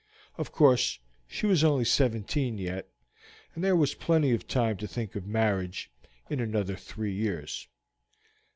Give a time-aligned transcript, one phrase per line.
[0.35, 0.97] Of course
[1.27, 2.89] she was only seventeen yet,
[3.53, 5.91] and there was plenty of time to think of marriage
[6.27, 7.67] in another three years.